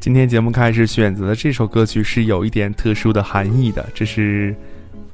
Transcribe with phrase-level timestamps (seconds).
[0.00, 4.56] 今天节目开始选择的这首歌曲是有一点特殊的含义的，这是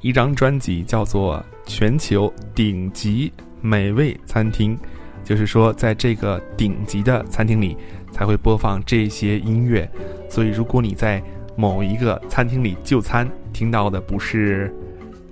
[0.00, 4.76] 一张专辑，叫做《全球顶级美味餐厅》，
[5.24, 7.76] 就是说在这个顶级的餐厅里
[8.12, 9.90] 才会播放这些音乐。
[10.30, 11.20] 所以，如果你在
[11.56, 14.72] 某一个餐厅里就餐，听到的不是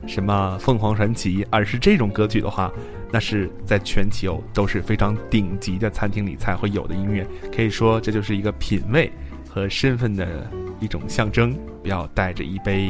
[0.07, 2.73] 什么凤凰传奇，而是这种歌曲的话，
[3.11, 7.27] 那是在全球都是非常顶级的餐厅里才会有的音乐。
[7.55, 9.11] 可以说，这就是一个品味。
[9.55, 12.89] 和身份的一种象征，不要带着一杯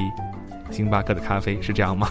[0.71, 2.09] 星巴克的咖啡，是这样吗？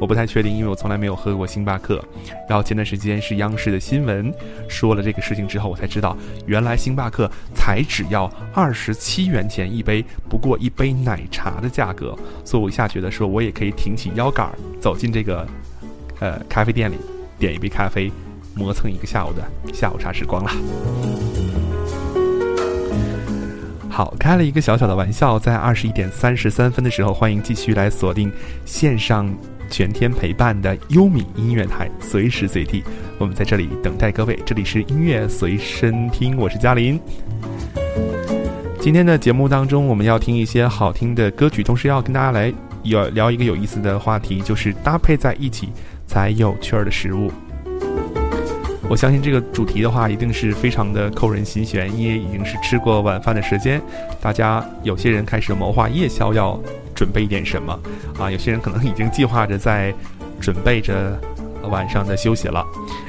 [0.00, 2.02] 我不太确定，因为我从来没有喝过星巴克。
[2.48, 4.32] 然后前段时间是央视的新闻
[4.68, 12.16] 说了这个事情之后，我才知道，原来星巴克才只要二十七元钱一杯，不过一杯奶茶的价格。
[12.44, 14.50] 所以我一下觉得说，我也可以挺起腰杆
[14.80, 15.46] 走进这个
[16.20, 16.96] 呃咖啡店里，
[17.38, 18.10] 点一杯咖啡，
[18.54, 21.71] 磨蹭一个下午的下午茶时光了。
[23.92, 28.32] 好，开了一个小小的玩笑，在二十一点三十三分的时候，欢迎继续来锁定
[28.64, 29.30] 线上
[29.70, 32.82] 全天陪伴的优米音乐台，随时随地，
[33.18, 34.38] 我们在这里等待各位。
[34.46, 36.98] 这里是音乐随身听，我是嘉林。
[38.80, 42.50] 今天的节目当中，我们要听一些好听的歌曲，同时要跟大家来
[42.84, 45.68] 有聊一个有意思的话题，就是搭配在一起
[46.06, 47.30] 才有趣儿的食物。
[48.92, 53.80] 我相信这个主题的话，一定是非常的扣人心弦，因为已经是吃过晚饭的时间，
[54.20, 56.60] 大家有些人开始谋划夜宵要
[56.94, 57.72] 准备一点什么，
[58.18, 59.94] 啊，有些人可能已经计划着在
[60.38, 61.18] 准备着
[61.70, 62.62] 晚上的休息了。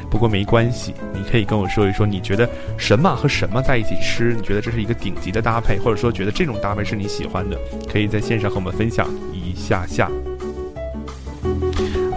[0.10, 7.60] 不过没关系，你可以跟我说一说，你觉得什么和什么在一起吃，你觉得这是一个顶级的搭配，或者说觉得这种搭配是你喜欢的，
[7.92, 10.10] 可以在线上和我们分享一下下。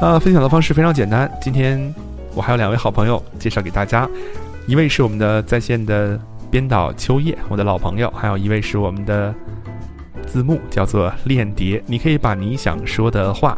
[0.01, 1.93] 啊，分享的方式非常简单，今天。
[2.37, 4.07] 我还有两位好朋友介绍给大家，
[4.67, 6.21] 一位是我们的在线的
[6.51, 9.35] 编导秋叶，我的老朋友；还有一位是我们的
[10.27, 11.83] 字幕，叫做恋蝶。
[11.87, 13.57] 你可以把你想说的话，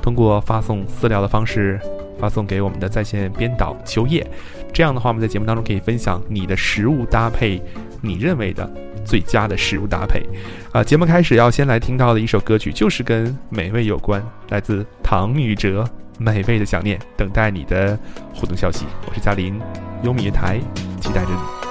[0.00, 1.78] 通过发送私聊的方式
[2.18, 4.26] 发送给我们的在线编导秋叶。
[4.72, 7.60] 这样的话，我们在节目当中可以分享你的食物搭配，
[8.00, 8.68] 你认为的
[9.04, 10.22] 最佳的食物搭配。
[10.72, 15.86] 啊，节目开始要先来听到的一首歌曲，就是跟美味有关，来自唐禹哲。
[16.18, 17.98] 美味的想念，等待你的
[18.34, 18.86] 互动消息。
[19.06, 19.60] 我是嘉林，
[20.02, 20.60] 优米台，
[21.00, 21.64] 期待着你。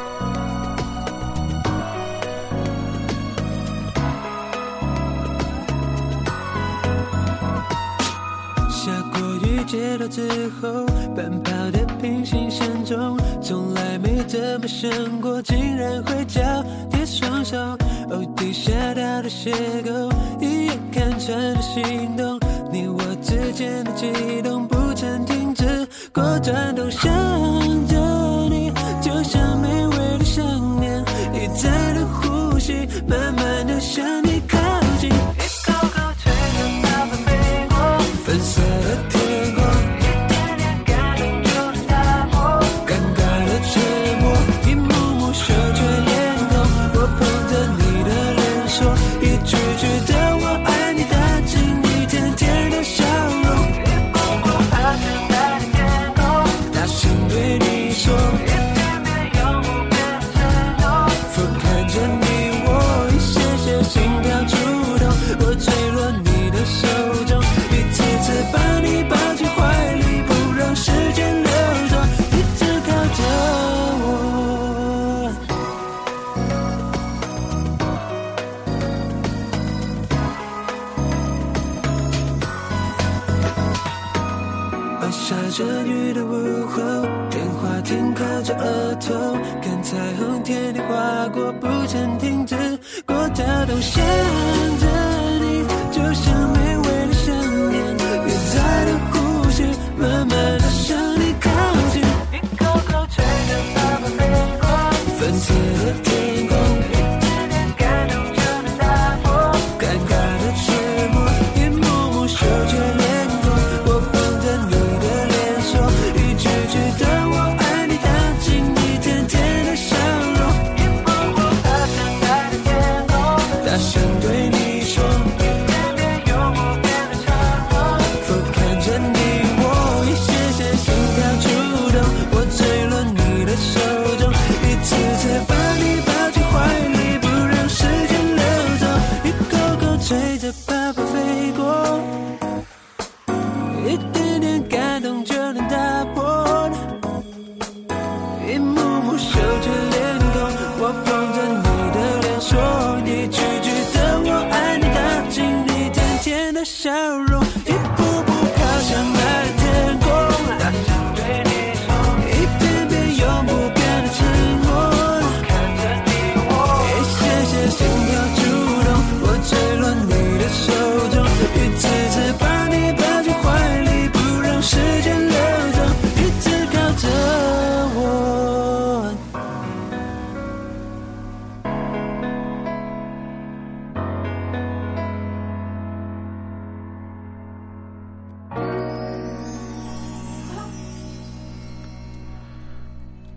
[8.69, 14.89] 下过雨街道之后，奔跑的平行线中，从来没这么想
[15.21, 16.41] 过，竟然会交
[16.91, 17.57] 叠双手。
[18.09, 19.53] 哦，地下道的邂
[19.83, 20.11] 逅，
[20.41, 22.42] 一眼看穿的心动。
[22.73, 25.63] 你我之间的悸动不曾停止，
[26.11, 27.03] 过转动想
[27.85, 27.95] 着
[28.49, 30.43] 你，就像美味的想
[30.79, 30.99] 念，
[31.35, 32.03] 一再的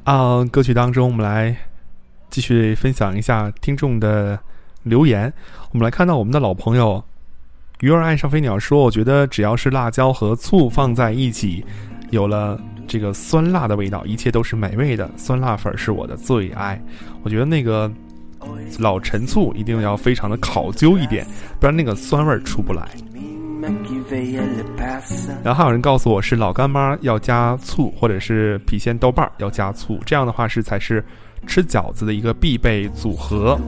[0.07, 1.57] 啊，歌曲当中我们来
[2.31, 4.39] 继续分享一下听众的
[4.85, 5.33] 留言。
[5.73, 7.03] 我们来看到我们的老朋友
[7.81, 11.67] 鱼儿爱上飞鸟说：“我觉得只要是辣椒和醋放在一起，
[12.11, 12.57] 有了
[12.87, 15.11] 这个酸辣的味道，一切都是美味的。
[15.17, 16.81] 酸辣粉是我的最爱。
[17.25, 17.91] 我觉得那个
[18.79, 21.27] 老陈醋一定要非常的考究一点，
[21.59, 22.87] 不然那个酸味儿出不来。”
[25.45, 31.05] 然后还有人告诉我是老干妈要加醋，或者是郫县豆瓣要加醋，这样的话是才是
[31.47, 33.59] 吃饺子的一个必备组合。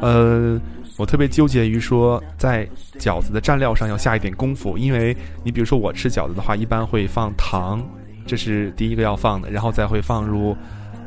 [0.00, 0.60] 呃，
[0.96, 2.68] 我特别纠结于说在
[2.98, 7.82] 饺子的蘸料上要下一点功夫，因为你比如说我吃饺子的话，一般会放糖，
[8.26, 10.56] 这是第一个要放的，然后再会放入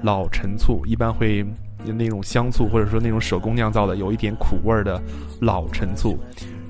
[0.01, 1.45] 老陈醋，一般会
[1.85, 5.01] 那种香醋或者说那种手工酿造的有一点苦味儿的
[5.41, 6.17] 老陈醋。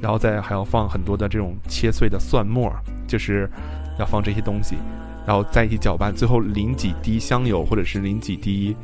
[0.06, 2.72] 然后再还要放很多的这种切碎的蒜末，
[3.08, 3.50] 就是
[3.98, 4.76] 要放这些东西，
[5.26, 8.78] 然后在一起搅拌，最后淋几滴香油或者是淋几滴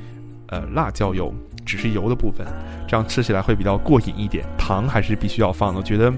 [0.47, 1.31] 呃辣椒油，
[1.63, 2.44] 只是油的部分，
[2.88, 4.44] 这样吃起来会比较过瘾一点。
[4.57, 6.12] 糖还是必须要放的，我觉得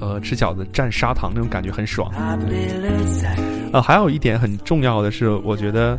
[0.00, 2.12] 呃吃饺子蘸砂糖那种感觉很爽。
[3.72, 5.96] 呃，还有一点很重要的是，我觉得。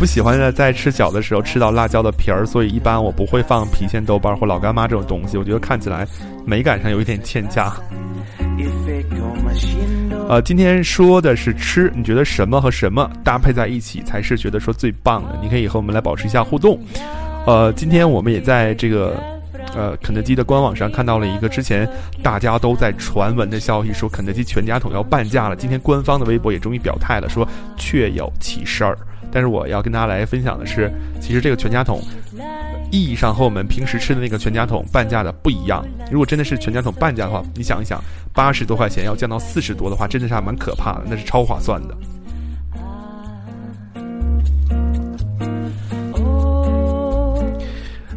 [0.00, 5.36] 不喜欢在在吃饺的时候吃到辣椒的皮儿，所以一般我不会放郫县豆瓣或老干妈这种东西。
[5.36, 6.08] 我觉得看起来
[6.46, 7.70] 美感上有一点欠佳。
[10.26, 15.38] 呃，今天说的是吃，你觉得什么和什么搭配在一起才是觉得说最棒的？
[15.42, 16.80] 你可以和我们来保持一下互动。
[17.44, 19.22] 呃，今天我们也在这个
[19.76, 21.86] 呃肯德基的官网上看到了一个之前
[22.22, 25.56] 大家都在传闻的消息，说肯德基全家桶要半价了。
[25.56, 28.96] 今天官方的微博也终于表态了，说确有其事儿。
[29.32, 32.00] 但是我要跟大家来分享的是，其实这个全家桶
[32.90, 35.84] 意义上和我们平时吃的那个全家桶半价的不一样。
[36.10, 41.96] 如果真的是全家桶半价的话，你想一想，八十多块钱要降到四十多的话，真的是还蛮可怕的，那是超划算的。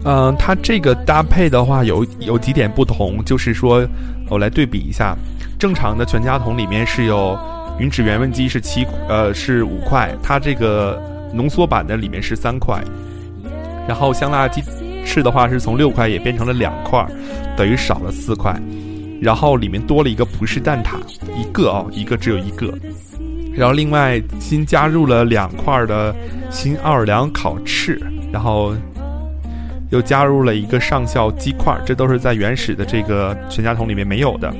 [0.06, 3.88] 嗯，它这个搭配的话有有几点不同，就是说
[4.30, 5.16] 我来对比一下，
[5.60, 7.38] 正常的全家桶里面是有。
[7.80, 11.02] 云指原味鸡是七，呃是五块，它这个
[11.34, 12.82] 浓缩版的里面是三块，
[13.88, 14.62] 然后香辣鸡
[15.04, 17.04] 翅的话是从六块也变成了两块，
[17.58, 18.56] 等于少了四块，
[19.20, 20.98] 然后里面多了一个葡式蛋挞，
[21.36, 22.72] 一个哦，一个只有一个，
[23.54, 26.16] 然后另外新加入了两块的
[26.52, 28.00] 新奥尔良烤翅，
[28.32, 28.76] 然后
[29.90, 34.54] 又加入了一个上校鸡块，这都是在原始的这个全家桶里面没有的，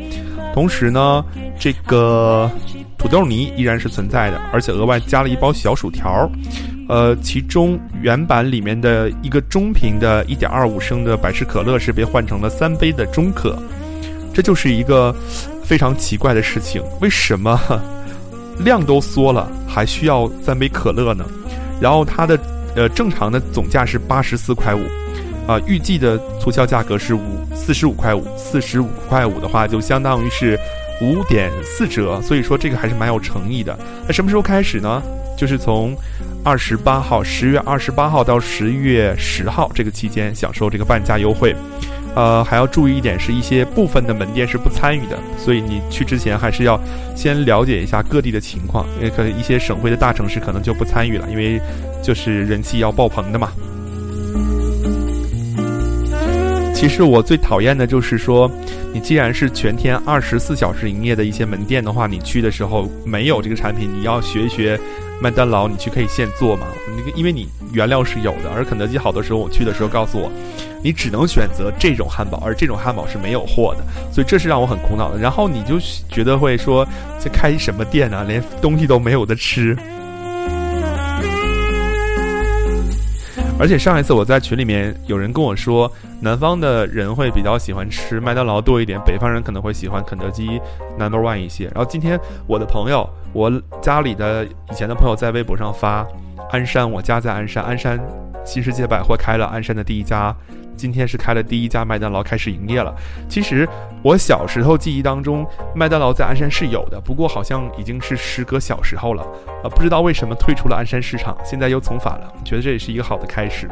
[0.54, 1.24] 同时呢，
[1.60, 2.50] 这个。
[3.04, 6.28] 土豆泥依然是存在的，而且额外加了一包小薯条，
[6.88, 13.62] 呃，其中原版里面的一个中瓶的1.25升的百事可乐是被换成了三杯的中可，
[14.34, 15.14] 这就是一个
[15.66, 17.60] 非常奇怪的事情，为什么
[18.64, 21.26] 量都缩了还需要三杯可乐呢？
[21.82, 22.40] 然后它的
[22.74, 24.82] 呃正常的总价是八十四块五，
[25.46, 27.22] 啊，预计的促销价格是五
[27.54, 30.58] 四十五块五，四十五块五的话就相当于是。
[31.04, 33.78] 五点四折，所以说这个还是蛮有诚意的。
[34.08, 35.04] 那什么时候开始呢？
[35.36, 35.94] 就是从
[36.46, 41.54] 二十八号，十月二十八号到十月十号这个期间享受这个半价优惠。
[42.16, 46.80] 呃，还要注意一点，是一些部分的门店是不参与的，所以你去之前还是要
[47.16, 51.60] 先了解一下各地的情况，因为可能一些省会的大城市可能就不参与了，因为
[52.04, 53.52] 就是人气要爆棚的嘛。
[56.84, 58.52] 其实我最讨厌的就是说，
[58.92, 64.78] 你既然是全天二十四小时营业的一些门店的话，你去的时候没有这个产品，你要学一学
[65.22, 66.68] 麦当劳，你去可以现做嘛。
[66.98, 70.30] 那个因为你原料是有的，而肯德基好多时候我去的时候告诉我，
[70.84, 75.18] 你只能选择这种汉堡，而这种汉堡是没有货的，所以这是让我很苦恼的。
[75.18, 76.86] 然后你就觉得会说，
[77.18, 79.74] 这开什么店啊，连东西都没有的吃。
[83.60, 90.60] 而且上一次我在群里面有人跟我说，南方的人会比较喜欢吃麦当劳多一点，北方人可能会喜欢肯德基
[90.98, 91.66] Number One 一些。
[91.66, 96.06] 然后今天我的朋友，我家里的以前的朋友在微博上发，
[96.52, 97.98] 鞍山，我家在鞍山，鞍山
[98.46, 100.36] 新世界百货开了鞍山的第一家。
[100.76, 102.94] 今天是开了第一家麦当劳开始营业了。
[103.30, 103.68] 其实
[104.02, 105.46] 我小时候记忆当中，
[105.76, 109.24] 麦当劳在鞍山是有的，不过好像已经是时隔小时候了，
[109.64, 112.34] 啊，不知道为什么退出了鞍山市场，现在又重返了。
[112.44, 113.70] 觉得这也是一个好的开始。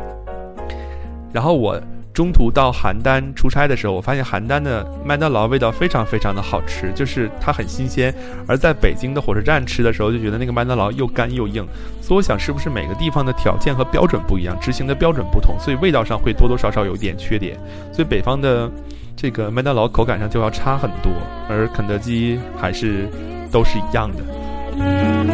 [1.34, 1.82] 然后我。
[2.14, 8.14] 中途到邯郸出差的时候，我发现邯郸的麦当劳味道非常非常的好吃，就是它很新鲜。
[8.48, 11.66] 而在北京的火车站吃的时候，就觉得那个麦当劳又干又硬。
[12.02, 17.58] 所以我想，是不是每个地方的条件和标准不一样，执行的标准不同，所以味道上会多多少少有一点缺点。
[17.94, 18.70] 所以北方的
[19.16, 21.12] 这个麦当劳口感上就要差很多，
[21.48, 23.08] 而肯德基还是
[23.52, 25.31] 都是一样的。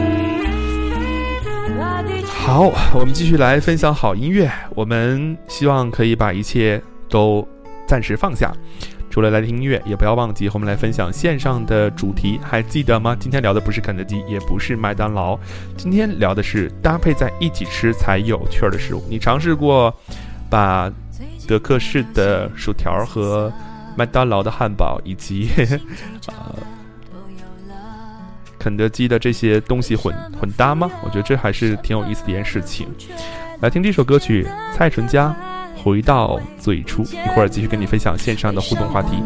[2.47, 4.49] 好，我们继续来分享好音乐。
[4.69, 7.45] 我们希望可以把一切都
[7.85, 8.53] 暂时放下。
[9.09, 13.17] 除了来听音乐，也不要忘记和我们来分享线上的主题，还记得吗？
[13.19, 15.37] 今天聊的不是肯德基，也不是麦当劳，
[15.75, 19.03] 今天聊的是搭配在一起吃才有趣儿的食物。
[19.09, 19.93] 你尝试过
[20.49, 20.89] 把
[21.45, 23.51] 德克士的薯条和
[23.97, 25.49] 麦当劳的汉堡以及
[26.27, 26.55] 呃
[28.67, 30.91] 肯德基的这些东西混混搭吗？
[31.01, 32.85] 我觉得这还是挺有意思的一件事情。
[33.61, 35.33] 来听这首歌曲，蔡淳佳。
[35.81, 39.23] 回到最初，一会儿继续跟你分享线上的互动话题。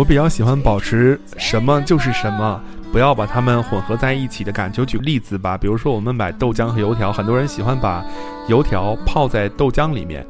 [0.00, 2.58] 我比较喜欢保持什么就是什么，
[2.90, 4.82] 不要把它们混合在一起的感觉。
[4.82, 8.02] 举个例子吧，比如说我们买豆浆和油条，很多人喜欢把
[8.48, 10.26] 油条泡在豆浆里面，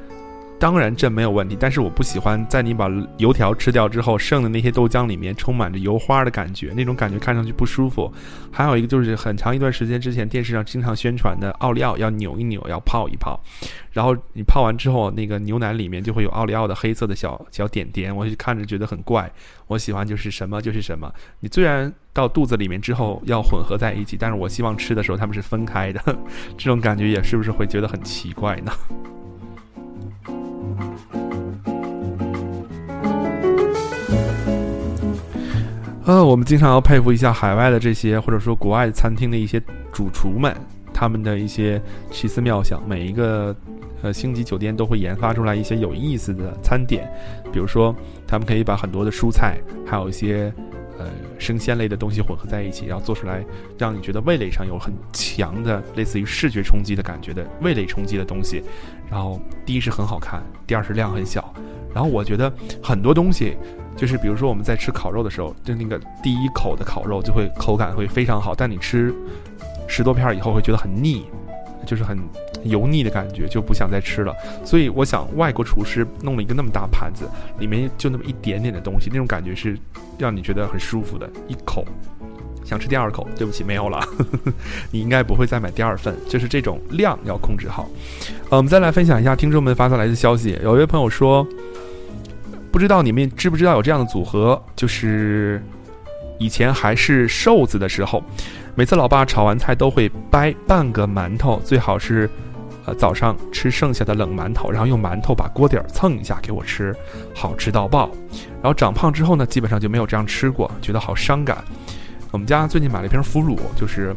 [0.60, 2.86] 当然这没有问题，但是我不喜欢在你把
[3.16, 8.12] 油条吃掉之后，剩的那些豆浆里面充满着油花的感觉，那种感觉看上去不舒服。
[8.52, 13.40] 还有一个就是很长一段时间之前电视上经常宣传的奥利奥要扭一扭，要泡一泡，
[13.90, 19.32] 然后你泡完之后，那个牛奶里面就会有奥利奥的黑色的小小点点，我就看着觉得很怪。
[19.66, 26.02] 我喜欢就是什么就是什么，你虽然到肚子里面之后要混合在一起，但是我希望吃的时候它们是分开的，
[26.58, 28.70] 这种感觉也是不是会觉得很奇怪呢？
[36.30, 39.60] 我们经常要佩服一下海外的这些，或者说国外餐厅的一些
[39.92, 40.54] 主厨们，
[40.94, 42.80] 他们的一些奇思妙想。
[42.88, 43.52] 每一个
[44.00, 47.12] 呃星级酒店都会研发出来一些有意思的餐点，
[47.52, 47.92] 比如说
[48.28, 50.54] 他们可以把很多的蔬菜，还有一些
[51.00, 51.06] 呃
[51.36, 53.44] 生鲜类的东西混合在一起，然后做出来
[53.76, 58.62] 让你觉得味蕾上有很强的类似于视觉冲击的感觉的味蕾冲击的东西。
[59.10, 61.52] 然后第一是很好看，第二是量很小。
[61.92, 63.56] 然后我觉得很多东西。
[64.00, 69.14] 就是比如说我们在吃烤肉的时候，就那个第一口的烤肉就会口感会非常好，但你吃
[69.86, 71.26] 十多片以后会觉得很腻，
[71.84, 72.18] 就是很
[72.64, 74.34] 油腻的感觉，就不想再吃了。
[74.64, 77.28] 所以我想，外国厨师弄了一个那么大盘子，
[77.58, 79.78] 里面就那么一点点的东西，那种感觉是
[80.16, 81.28] 让你觉得很舒服的。
[81.46, 81.84] 一口
[82.64, 84.00] 想吃第二口，对不起，没有了。
[84.90, 87.86] 你应该不会再买第二份，就是这种量要控制好。
[88.48, 90.58] 呃，我们再来分享一下听众们发过来的消息。
[90.62, 91.46] 有一位朋友说，
[92.72, 95.62] 不知道你们知不知道有这样的组合，就是
[96.38, 98.22] 以前还是瘦子的时候。
[98.76, 102.30] 每次老爸炒完菜都会掰半个馒头，最好是，
[102.86, 106.94] 呃早上吃剩下的冷馒头，然后用馒头把锅底儿蹭一下给我吃，
[107.34, 108.08] 好吃到爆。
[108.62, 111.62] 然后长胖之后呢，基本上就没有这样吃过，觉得好伤感。
[112.30, 114.14] 我们家最近买了一瓶腐乳，就是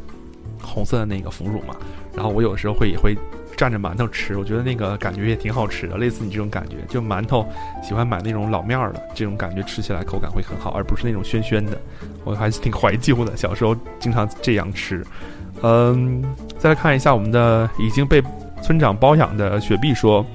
[0.62, 1.76] 红色的那个腐乳嘛，
[2.16, 3.18] 然后我有时候会也会。
[3.64, 7.48] 蘸着馒头吃，我觉得那个感觉也挺好吃的，类似你这种感觉，就馒头
[7.82, 11.78] 喜欢买那种老面儿的，这种感觉吃起来口感会很好，而不是那种暄暄的。
[12.26, 15.02] 我还是挺怀旧的，小时候经常这样吃。
[15.62, 16.22] 嗯，
[16.58, 18.22] 再来看一下我们的已经被
[18.62, 20.26] 村长包养的雪碧说，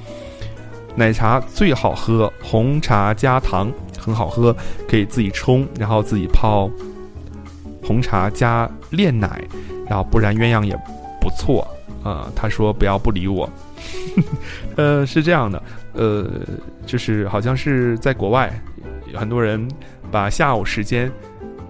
[0.94, 4.56] 奶茶最好喝，红茶加糖很好喝，
[4.88, 6.70] 可以自己冲，然后自己泡
[7.84, 9.42] 红茶加炼奶，
[9.86, 10.74] 然后不然鸳鸯也
[11.20, 11.68] 不错。
[12.08, 13.48] 呃，他说不要不理我，
[14.76, 15.62] 呃，是这样的，
[15.92, 16.26] 呃，
[16.86, 18.50] 就是好像是在国外，
[19.14, 19.68] 很多人
[20.10, 21.12] 把下午时间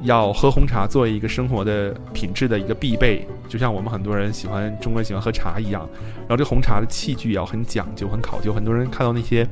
[0.03, 5.88] 要喝红茶作为一个生活的品质的一个必备，就像我们很多人喜欢中国人喜欢喝茶一样。
[6.20, 8.53] 然后这红茶的器具要很讲究、很考究。
[8.53, 9.44] 很多人看到那些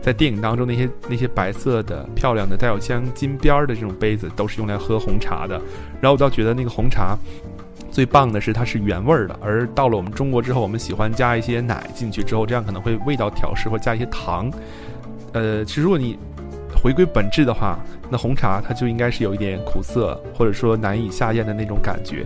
[0.00, 5.60] 在电影当中那些那些白色的、漂亮的、带有镶金边儿的这种杯子，都是用来喝红茶的。
[6.00, 7.18] 然后我倒觉得那个红茶。
[7.90, 14.50] 最棒的是它是原味儿的，而到了我们中国之后，我们喜欢加一些奶进去之后，这样可能会味道调试或加一些糖。
[15.32, 16.18] 呃，其实如果你
[16.82, 17.78] 回归本质的话，
[18.10, 22.24] 那红茶它就应该是有一点苦涩，或者说难以下咽的那种感觉。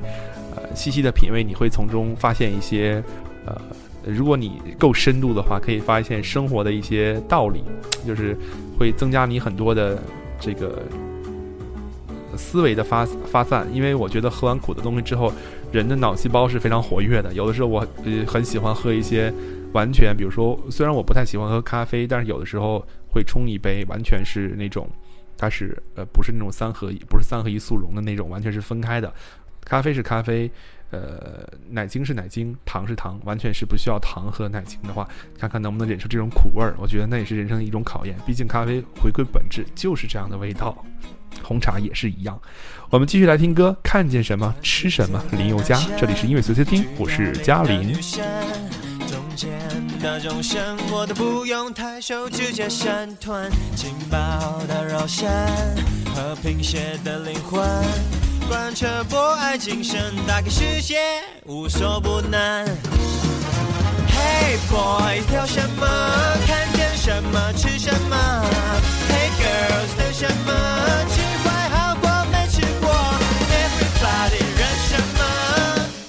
[0.55, 3.03] 呃，细细的品味，你会从中发现一些，
[3.47, 3.57] 呃，
[4.05, 7.65] 如果你够深度的话，可以发现生活的一些道理，
[8.07, 8.37] 就是
[8.79, 9.99] 会增加你很多的
[10.39, 10.83] 这个
[12.37, 13.67] 思维的发发散。
[13.73, 15.33] 因为我觉得喝完苦的东西之后。
[15.73, 19.33] 人的脑细胞是非常活跃的，有的时候我呃很喜欢喝一些
[19.73, 24.87] 完全，比如说虽然我不太喜欢喝咖啡，但是有的时候会冲一杯，完全是那种
[25.35, 29.11] 它是呃不是那种三合一，不是三合一速溶的那种，完全是分开的。
[29.65, 30.51] 咖啡是咖啡，
[30.91, 36.75] 呃奶精是奶精，糖是糖，完全是不需要糖和奶精的话，看看能不能忍受这种苦味儿。
[36.77, 40.85] 我觉得那也是人生的一种考验，毕竟咖啡回归本质就是这样的味道。
[41.43, 42.41] 红茶也是一样，
[42.91, 45.23] 我们继续来听歌，看见什么吃什么。
[45.33, 47.93] 林宥嘉，这里是音乐随随听，我是嘉玲。
[50.01, 55.31] 的钟声我都不用抬手，直接闪团，劲爆的绕线
[56.15, 57.65] 和贫血的灵魂，
[58.49, 60.99] 贯彻博爱精神，打开世界
[61.47, 62.41] 无所不能。
[64.09, 65.87] Hey boys，挑什么？
[66.47, 68.17] 看见什么吃什么
[69.09, 70.53] ？Hey girls，等什么？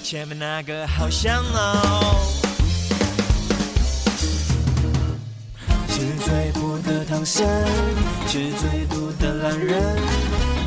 [0.04, 2.30] 前面那个好香哦。
[5.88, 7.42] 吃最苦的唐僧，
[8.28, 9.96] 吃最毒的懒人，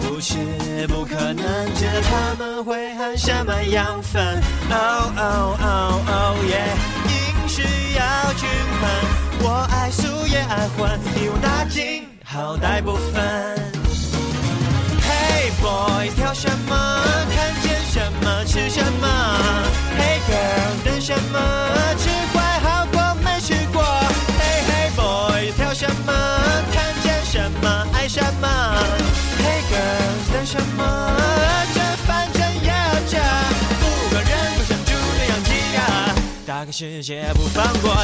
[0.02, 4.42] 不是不可能，知道他们会含什么养分。
[4.72, 6.74] Oh oh oh oh yeah，
[7.08, 8.50] 饮食要均
[8.82, 8.90] 衡，
[9.44, 13.72] 我爱素也爱荤，一网打尽，好歹不分。
[15.08, 17.07] Hey boy，挑什么？
[18.58, 19.08] 吃什么
[20.00, 21.40] ？Hey girl，等什么？
[22.00, 23.84] 吃坏好过没吃过
[24.40, 25.72] ？Hey hey boy，挑。
[25.76, 26.12] 什么？
[26.74, 27.88] 看见什么？
[27.94, 28.48] 爱什么
[29.38, 30.82] ？Hey girls，等什么？
[31.72, 32.74] 这反正也要
[33.08, 33.20] 这，
[33.80, 36.16] 不管人都像猪那样挤呀，
[36.48, 37.96] 打开世界不放过。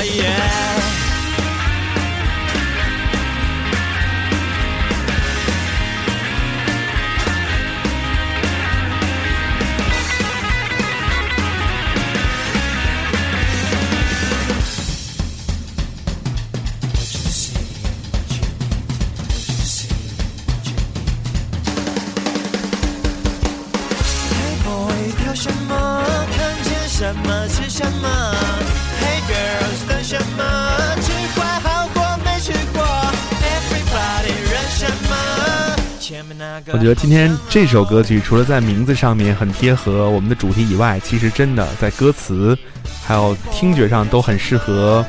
[36.72, 42.58] 我觉得今天这首歌曲除了在名字上面很贴合我们的主题以外，其实真的在歌词
[43.06, 45.06] 还有听觉上都很适合。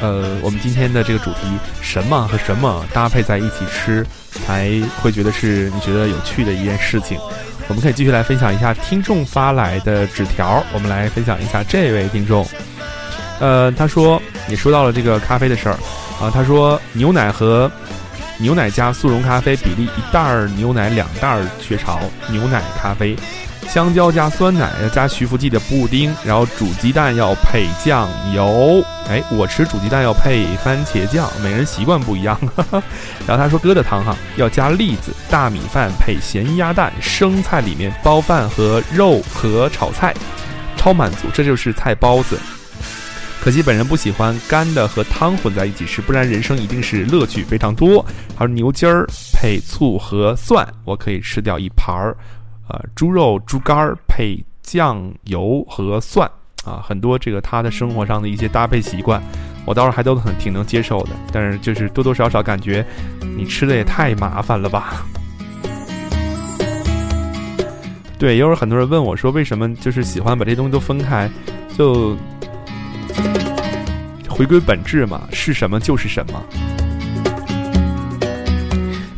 [0.00, 1.40] 呃，我们今天的这个主题
[1.82, 4.70] 什么和什么搭配在一起吃，才
[5.02, 7.18] 会觉得是你觉得有趣的一件事情。
[7.70, 10.62] 我们可以继续来分享一下听众发来的纸条。
[10.74, 12.44] 我们来分享一下这位听众，
[13.38, 15.78] 呃，他说也说到了这个咖啡的事儿
[16.20, 17.70] 啊，他说牛奶和
[18.38, 23.14] 牛奶加速溶咖啡比例一袋儿牛奶两袋儿雀巢牛奶咖啡，
[23.70, 28.84] 香蕉加酸奶要加徐福记的布丁，然后煮鸡蛋要配酱油。
[29.08, 32.36] 哎，我吃煮鸡蛋要配番茄酱，每人习惯不一样。
[33.28, 40.12] 然后他说疙瘩汤哈要加栗子，大米饭配咸鸭蛋，生菜里面包饭和肉和炒菜，
[40.76, 42.36] 超满足，这就是菜包子。
[43.40, 48.04] 可惜本人不喜欢干的和汤混在一起吃，不然人生一定是乐趣非常多。
[48.36, 52.16] 还有牛筋儿配醋和蒜，我可以吃掉一盘儿。
[52.70, 56.30] 呃，猪肉猪肝儿配酱油和蒜
[56.64, 59.20] 啊，很多这个他的生活上的一些搭配习惯，
[59.64, 61.10] 我倒是还都很挺能接受的。
[61.32, 62.86] 但是就是多多少少感觉
[63.36, 65.04] 你吃的也太麻烦了吧。
[68.18, 71.28] 对，也有很多人问我说，为什么就是喜欢把这些东西都分开，
[71.76, 72.16] 就。
[74.28, 76.42] 回归本质嘛，是什么就是什么。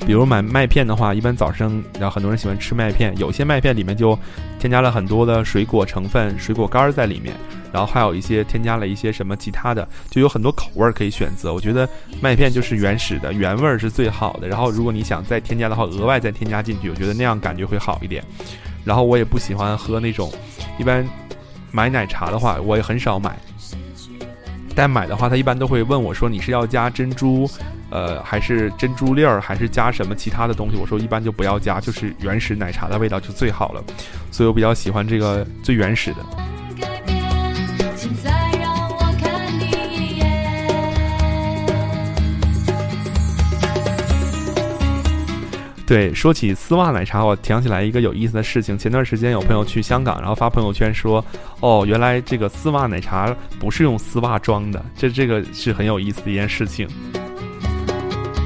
[0.05, 4.19] 比如买麦片的话，一般早上，然后很多人喜欢吃麦片，有些麦片里面就
[4.59, 7.35] 添加了很多的水果成分、水果干在里面，
[7.73, 11.55] 然后还有一些添加了一些什么其他的，就有很多口味可以选择。
[11.55, 11.89] 我觉得
[12.21, 14.49] 麦片就是原始的原味是最好的。
[14.49, 18.25] 然后如果你想再添加的话，额外再添加进去，我觉得那样感觉会好一点。
[18.85, 20.33] 然后我也不喜欢喝那种，
[20.79, 21.07] 一般
[21.71, 23.39] 买奶茶的话，我也很少买。
[24.75, 27.49] 但买的话，他一般都会问我说：“你是要加珍珠，
[27.93, 33.85] 呃，还是珍珠粒儿，还是加什么其他的东西？”我说：“一般就不要加，就是原始奶茶的味道就最好了。”
[34.33, 36.25] 所以我比较喜欢这个最原始的。
[45.85, 48.79] 对，说起丝袜奶茶，我想起来一个有意思的事情。
[48.79, 51.23] 前段时间有朋友去香港，然后发朋友圈说
[51.61, 56.89] ：“哦，原来这个丝袜奶茶不是用丝袜装的。”这这个是很有意思的一件事情。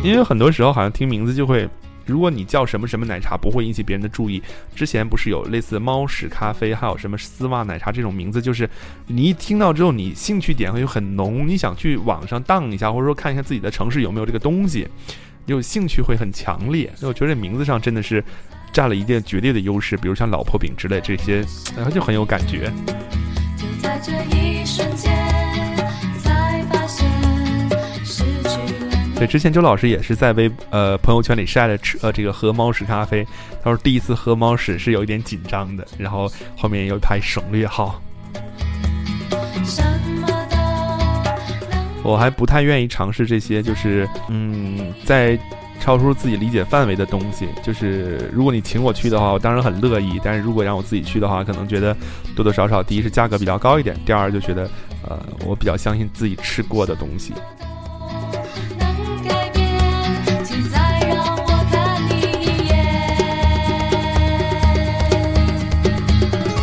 [0.07, 1.69] 因为很多时候好像听名字就会，
[2.05, 4.41] 如果你叫什么什么奶茶，不会引起别人的注意。
[4.75, 8.71] 之前不是有类似猫屎咖啡，还有什么丝袜奶茶这种名字，就是
[9.09, 14.87] 你一听到之后，你兴趣点会很浓，你想去网上当一下，或者说看一下自己的城市有没有这个东西。
[15.47, 18.23] 有兴趣会很强烈，那我觉得这名字上真的是
[18.73, 21.45] 占了一定绝对的优势，比如像老婆饼之类这些，
[21.77, 22.73] 然后就很有感觉。
[23.57, 25.06] 就在这一瞬间
[29.17, 33.27] 对，之前周老师也是在微呃朋友圈里晒了吃呃这个喝猫屎咖啡，
[33.65, 38.01] 他说第一次喝猫屎是有一点紧张的，然后后面有一排省略号。
[42.03, 45.37] 我还不太愿意尝试这些，就是嗯，在
[45.81, 47.49] 超出自己理解范围的东西。
[47.65, 51.97] 就是如果你请我去的话，我当然很乐意；但是如果让我自己去的话，可能觉得
[52.37, 54.71] 多多少少，第一是价格比较高一点，第二就觉得
[55.09, 57.33] 呃，我比较相信自己吃过的东西。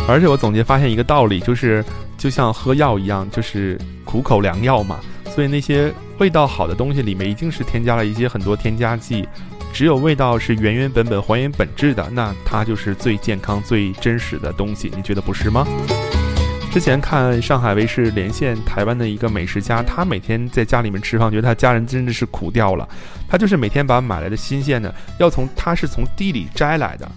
[0.06, 1.84] 而且我总结发现一个道理，就是
[2.18, 5.00] 就像喝药一样，就是苦口良药嘛。
[5.34, 9.26] 所以那些味道好的东西里面一定是添加了一些很多添加剂，
[9.72, 14.92] 只有味道是原原本本还原本质的，那它就是最健康、最真实的东西。
[14.94, 15.66] 你觉得不是吗？
[16.70, 22.88] 之前看上海卫视连线台湾的一个美食家，他每天在家里面吃饭，觉得他家人真的是苦掉了。
[23.28, 27.10] 他就是每天把买来的新鲜的，要从他是从地里摘来的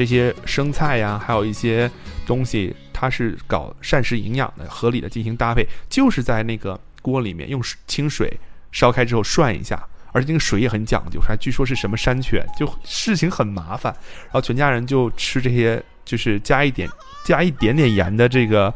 [0.00, 1.90] 这些生菜呀，还有一些
[2.24, 6.80] 东西，它是搞膳食营养的，合理的进行搭配，就是在那个。
[7.02, 8.30] 锅里面用清水
[8.72, 9.82] 烧开之后涮一下，
[10.12, 13.90] 而且那个水也很讲究，还据说是什么山泉，就事情很麻烦。
[14.24, 16.86] 然后全家人就吃这些，就是加一点
[17.24, 18.70] 加一点点盐的这个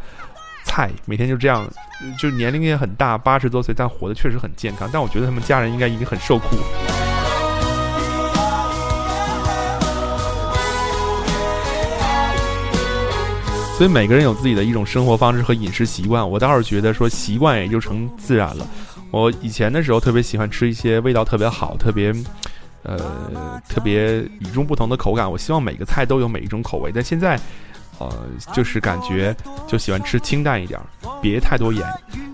[0.65, 1.71] 菜，每天就这样，
[2.19, 4.89] 就是年龄也很大，八十多岁，但活得确实很健康。
[4.91, 6.57] 但我觉得他们家人应该已经很受苦。
[13.77, 18.67] 所以每个人有自己的一种生活方式和饮食习惯，我倒是觉得说习惯也就成自然了。
[19.11, 22.15] 我以前的时候特别喜欢吃一些味道特别好、特别，
[22.85, 25.31] 呃，特别与众不同的口感。
[25.31, 27.39] 我希望每个菜都有每一种口味，但现在。
[27.99, 28.13] 呃，
[28.53, 29.35] 就是感觉
[29.67, 30.81] 就喜欢吃清淡一点，
[31.23, 31.83] 别太多盐。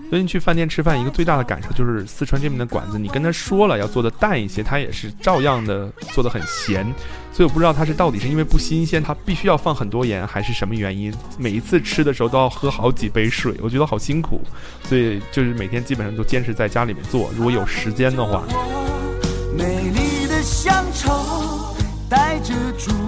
[0.09, 6.85] 所以你去饭店吃饭，一个最大的感受就是四川这边的馆子，你跟他说了要做的淡一些，他也是照样的做的很咸。
[7.31, 11.13] 所以我不知道他是到底是因为不新鲜，他必须要放很多盐，还是什么原因？
[11.37, 14.41] 每一次吃的时候都要喝好几杯水，我觉得好辛苦。
[14.83, 18.43] 所以就是每天基本上都坚持在家里面做，如果有时间的话。
[19.57, 21.73] 美丽的乡愁
[22.09, 23.00] 带着祝福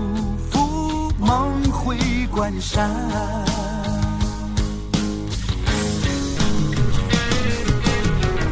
[1.94, 2.90] 梦关山。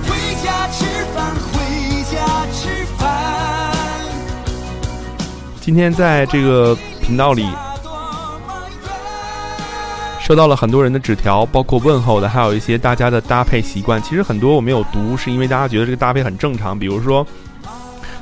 [0.06, 3.74] 回家吃饭回家吃饭。
[5.60, 7.48] 今天在这个频道里
[10.20, 14.02] 收到了很多人的纸条，包括问候的，还有一些大家的搭配习惯。
[14.02, 16.78] 其实很多我没有读，是因为大家觉得这个搭配很正常。
[16.78, 17.26] 比如说，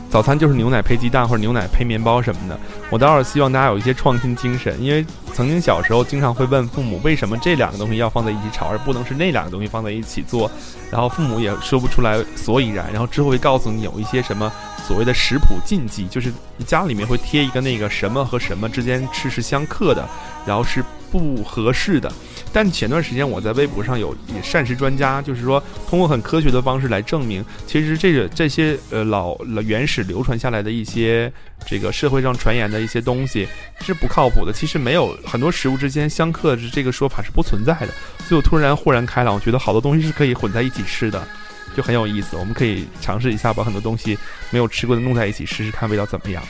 [0.09, 2.59] 早餐就是牛奶配鸡蛋，或者牛奶配面包什么的。
[2.89, 10.49] 我倒是希望大家有一些创新精神，因为曾经小时候经常会问父母，为什么这两个东西要放在一起炒，而不能是那两个东西放在一起做？
[10.91, 14.51] 然后父母也说不出来所以然，然后之后会告诉你有一些什么
[14.87, 16.33] 所谓的食谱禁忌，就是
[16.65, 20.03] 家里面会贴一个那个什么和什么之间吃是相克的，
[20.43, 22.11] 然后是不合适的。
[22.51, 31.31] 但前段时间我在微博上有也膳食专家，就是说通过很科学的方式来证明，其实这个这些呃老老原始流传下来的一些
[31.65, 33.47] 这个社会上传言的一些东西
[33.81, 34.51] 是不靠谱的。
[34.51, 37.89] 其实没有很多食物之间相克这个说法是不存在的。
[38.27, 41.27] 所以我突然豁然开朗，我觉得好多东西是可以混在一起吃的，
[41.75, 42.35] 就很有意思。
[42.35, 44.17] 我们可以尝试一下，把很多东西
[44.49, 46.43] 没有吃过的弄在一起试试看味道怎么样。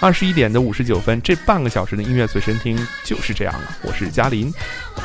[0.00, 3.76] 二十一点的五十九分，这半个小时的音乐随身听就是这样了。
[3.82, 4.52] 我是嘉林，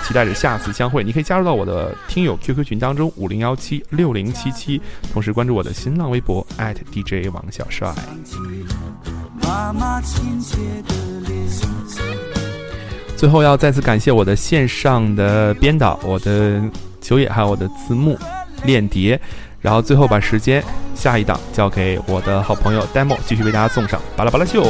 [0.04, 1.04] 期待着下次相会。
[1.04, 4.82] 你可以加入到我的听友 QQ 群当中，五零幺七六零七七，
[5.14, 6.46] 同时关注我的新浪微博
[6.92, 7.94] @DJ 王小帅。
[13.16, 16.62] 最后要再次感谢我的线上的编导，我的
[17.00, 18.18] 九野，还有我的字幕
[18.64, 19.20] 练碟。
[19.62, 20.64] 然后最后把时间
[21.02, 24.64] 下一档交给我的好朋友 demo，继续为大家送上巴拉巴拉秀。